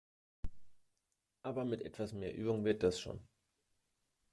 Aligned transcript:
Aber 1.43 1.63
mit 1.63 1.83
etwas 1.83 2.11
mehr 2.11 2.33
Übung 2.33 2.63
wird 2.65 2.81
das 2.81 2.99
schon! 2.99 3.19